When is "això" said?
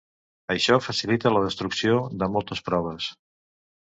0.53-0.77